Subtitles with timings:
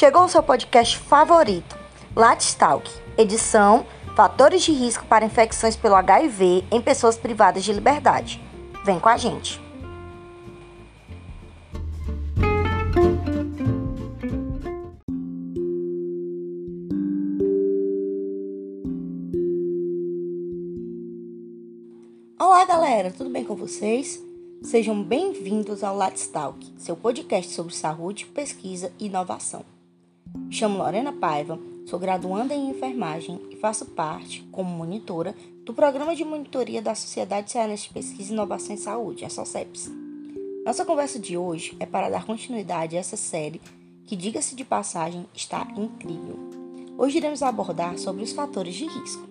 [0.00, 1.78] Chegou o seu podcast favorito,
[2.16, 3.84] Latstalk, edição
[4.16, 8.42] Fatores de risco para infecções pelo HIV em pessoas privadas de liberdade.
[8.82, 9.60] Vem com a gente.
[22.38, 24.18] Olá, galera, tudo bem com vocês?
[24.62, 29.62] Sejam bem-vindos ao Latstalk, seu podcast sobre saúde, pesquisa e inovação.
[30.60, 36.22] Chamo Lorena Paiva, sou graduanda em enfermagem e faço parte, como monitora, do Programa de
[36.22, 39.90] Monitoria da Sociedade Cearense de Pesquisa e Inovação em Saúde, a SOCEPS.
[40.62, 43.58] Nossa conversa de hoje é para dar continuidade a essa série
[44.04, 46.38] que, diga-se de passagem, está incrível.
[46.98, 49.26] Hoje iremos abordar sobre os fatores de risco.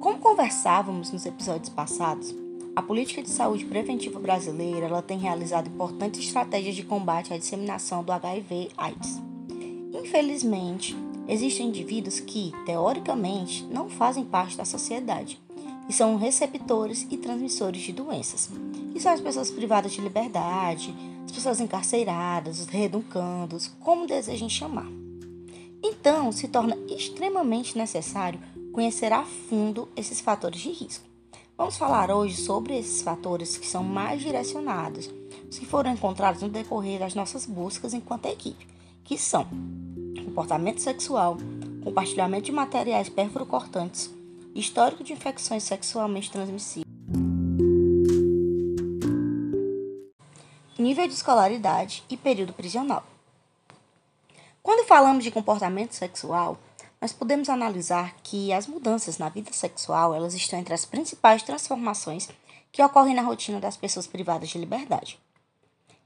[0.00, 2.34] Como conversávamos nos episódios passados,
[2.74, 8.02] a política de saúde preventiva brasileira ela tem realizado importantes estratégias de combate à disseminação
[8.02, 9.20] do HIV/AIDS.
[9.92, 10.96] Infelizmente,
[11.28, 15.38] existem indivíduos que, teoricamente, não fazem parte da sociedade
[15.86, 18.48] e são receptores e transmissores de doenças.
[18.94, 20.94] E são as pessoas privadas de liberdade,
[21.26, 24.88] as pessoas encarceradas, os reeducandos, como desejem chamar.
[25.82, 28.40] Então, se torna extremamente necessário
[28.72, 31.11] conhecer a fundo esses fatores de risco.
[31.62, 35.08] Vamos falar hoje sobre esses fatores que são mais direcionados,
[35.48, 38.66] os que foram encontrados no decorrer das nossas buscas enquanto equipe,
[39.04, 39.46] que são
[40.24, 41.36] comportamento sexual,
[41.84, 44.10] compartilhamento de materiais perfurocortantes,
[44.56, 46.92] histórico de infecções sexualmente transmissíveis,
[50.76, 53.04] nível de escolaridade e período prisional.
[54.64, 56.58] Quando falamos de comportamento sexual,
[57.02, 62.28] nós podemos analisar que as mudanças na vida sexual elas estão entre as principais transformações
[62.70, 65.18] que ocorrem na rotina das pessoas privadas de liberdade.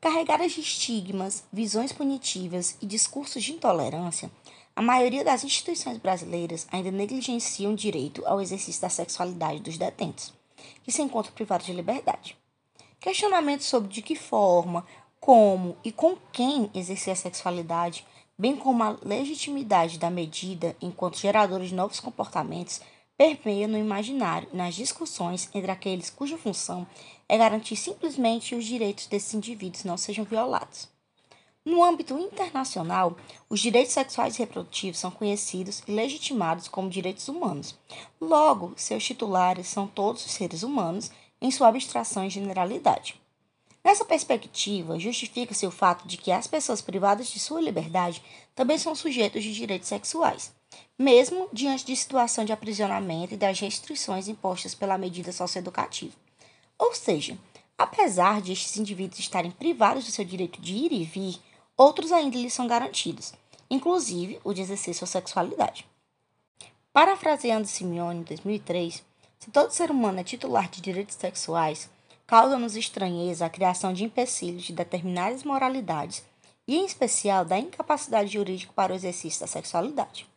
[0.00, 4.28] Carregadas de estigmas, visões punitivas e discursos de intolerância,
[4.74, 10.34] a maioria das instituições brasileiras ainda negligenciam o direito ao exercício da sexualidade dos detentos,
[10.82, 12.36] que se encontram privados de liberdade.
[12.98, 14.84] Questionamentos sobre de que forma,
[15.20, 18.04] como e com quem exercer a sexualidade
[18.40, 22.80] bem como a legitimidade da medida enquanto geradores de novos comportamentos,
[23.14, 26.86] permeia no imaginário nas discussões entre aqueles cuja função
[27.28, 30.88] é garantir simplesmente que os direitos desses indivíduos não sejam violados.
[31.62, 33.14] No âmbito internacional,
[33.46, 37.78] os direitos sexuais e reprodutivos são conhecidos e legitimados como direitos humanos.
[38.18, 41.10] Logo, seus titulares são todos os seres humanos,
[41.42, 43.19] em sua abstração e generalidade.
[43.82, 48.22] Nessa perspectiva, justifica-se o fato de que as pessoas privadas de sua liberdade
[48.54, 50.52] também são sujeitos de direitos sexuais,
[50.98, 56.14] mesmo diante de situação de aprisionamento e das restrições impostas pela medida socioeducativa.
[56.78, 57.38] Ou seja,
[57.76, 61.40] apesar de estes indivíduos estarem privados do seu direito de ir e vir,
[61.76, 63.32] outros ainda lhes são garantidos,
[63.70, 65.86] inclusive o de exercer sua sexualidade.
[66.92, 69.02] Parafraseando Simeone em 2003,
[69.38, 71.88] se todo ser humano é titular de direitos sexuais,
[72.30, 76.22] causa-nos estranheza a criação de empecilhos de determinadas moralidades
[76.64, 80.28] e, em especial, da incapacidade jurídica para o exercício da sexualidade.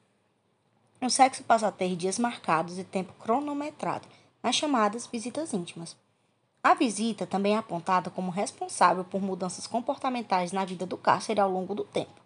[0.99, 4.07] O sexo passa a ter dias marcados e tempo cronometrado
[4.41, 5.95] nas chamadas visitas íntimas.
[6.63, 11.51] A visita também é apontada como responsável por mudanças comportamentais na vida do cárcere ao
[11.51, 12.19] longo do tempo.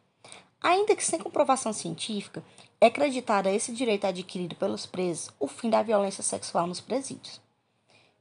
[0.61, 2.41] Ainda que sem comprovação científica,
[2.79, 7.45] é acreditado a esse direito adquirido pelos presos o fim da violência sexual nos presídios.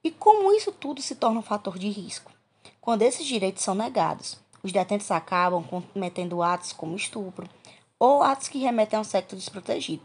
[0.05, 2.33] E como isso tudo se torna um fator de risco?
[2.81, 7.49] Quando esses direitos são negados, os detentos acabam cometendo atos como estupro
[7.99, 10.03] ou atos que remetem ao sexo desprotegido,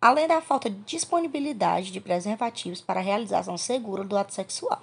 [0.00, 4.82] além da falta de disponibilidade de preservativos para a realização segura do ato sexual.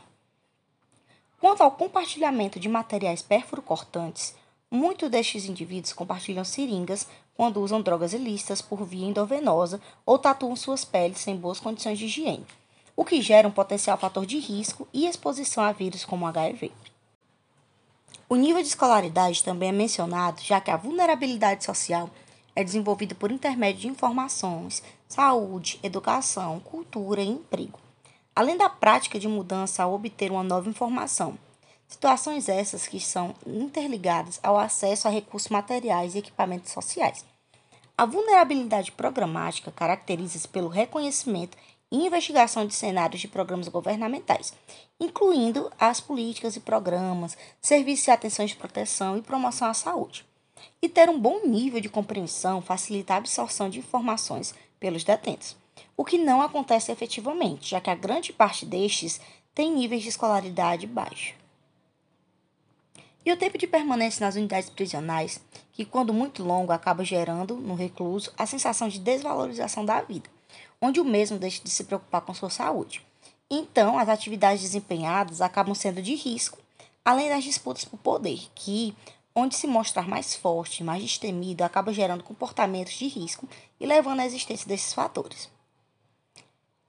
[1.39, 4.35] Quanto ao compartilhamento de materiais perfurocortantes,
[4.69, 10.85] muitos destes indivíduos compartilham seringas quando usam drogas ilícitas por via endovenosa ou tatuam suas
[10.85, 12.45] peles sem boas condições de higiene
[13.01, 16.71] o que gera um potencial fator de risco e exposição a vírus como HIV.
[18.29, 22.11] O nível de escolaridade também é mencionado, já que a vulnerabilidade social
[22.55, 27.79] é desenvolvida por intermédio de informações, saúde, educação, cultura e emprego,
[28.35, 31.39] além da prática de mudança ao obter uma nova informação.
[31.87, 37.25] Situações essas que são interligadas ao acesso a recursos materiais e equipamentos sociais.
[37.97, 41.57] A vulnerabilidade programática caracteriza-se pelo reconhecimento
[41.91, 44.53] e investigação de cenários de programas governamentais,
[44.99, 50.25] incluindo as políticas e programas, serviços de atenção de proteção e promoção à saúde.
[50.81, 55.57] E ter um bom nível de compreensão facilita a absorção de informações pelos detentos,
[55.97, 59.19] o que não acontece efetivamente, já que a grande parte destes
[59.53, 61.33] tem níveis de escolaridade baixos.
[63.23, 65.39] E o tempo de permanência nas unidades prisionais,
[65.73, 70.27] que quando muito longo acaba gerando no recluso a sensação de desvalorização da vida,
[70.81, 73.05] onde o mesmo deixa de se preocupar com sua saúde.
[73.49, 76.57] Então, as atividades desempenhadas acabam sendo de risco,
[77.05, 78.95] além das disputas por poder, que,
[79.35, 83.47] onde se mostrar mais forte, mais destemido, acaba gerando comportamentos de risco
[83.79, 85.49] e levando à existência desses fatores.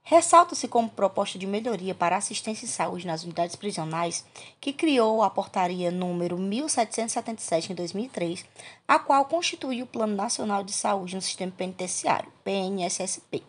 [0.05, 4.25] Ressalta-se como proposta de melhoria para assistência e saúde nas unidades prisionais
[4.59, 8.45] que criou a portaria número 1777 em 2003,
[8.85, 13.43] a qual constitui o Plano Nacional de Saúde no Sistema Penitenciário, PNSSP,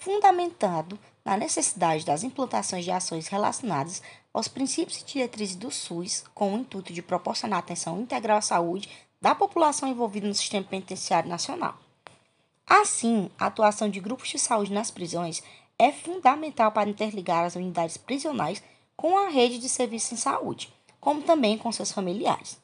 [0.00, 4.02] fundamentado na necessidade das implantações de ações relacionadas
[4.32, 8.88] aos princípios e diretrizes do SUS, com o intuito de proporcionar atenção integral à saúde
[9.20, 11.78] da população envolvida no sistema penitenciário nacional.
[12.66, 15.42] Assim, a atuação de grupos de saúde nas prisões
[15.78, 18.62] é fundamental para interligar as unidades prisionais
[18.96, 22.58] com a rede de serviços em saúde, como também com seus familiares.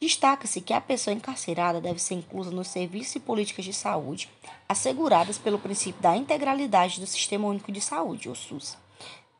[0.00, 4.28] Destaca-se que a pessoa encarcerada deve ser inclusa nos serviços e políticas de saúde
[4.68, 8.76] asseguradas pelo princípio da integralidade do Sistema Único de Saúde, o SUS.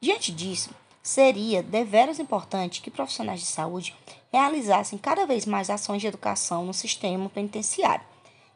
[0.01, 0.71] Diante disso,
[1.03, 3.95] seria deveras importante que profissionais de saúde
[4.33, 8.05] realizassem cada vez mais ações de educação no sistema penitenciário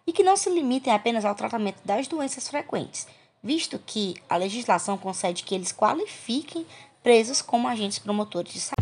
[0.07, 3.07] e que não se limitem apenas ao tratamento das doenças frequentes,
[3.43, 6.67] visto que a legislação concede que eles qualifiquem
[7.03, 8.80] presos como agentes promotores de saúde.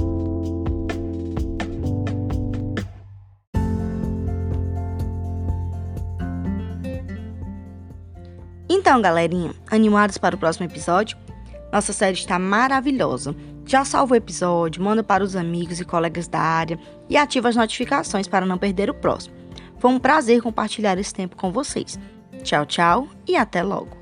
[8.78, 11.18] Então, galerinha, animados para o próximo episódio?
[11.72, 13.34] Nossa série está maravilhosa.
[13.66, 16.78] Já salva o episódio, manda para os amigos e colegas da área
[17.08, 19.34] e ativa as notificações para não perder o próximo.
[19.80, 21.98] Foi um prazer compartilhar esse tempo com vocês.
[22.44, 23.97] Tchau, tchau e até logo.